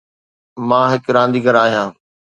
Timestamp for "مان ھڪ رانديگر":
0.67-1.55